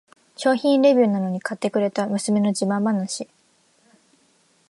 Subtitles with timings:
[0.35, 3.29] 商品レビューなのに買ってくれた娘の自慢話